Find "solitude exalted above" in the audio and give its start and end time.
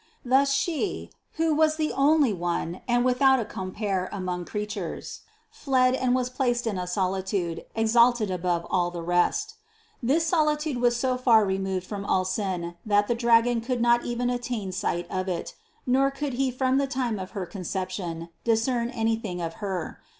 6.87-8.65